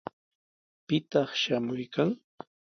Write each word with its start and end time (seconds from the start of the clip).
¿Pitaq 0.87 1.29
shamuykan? 1.41 2.09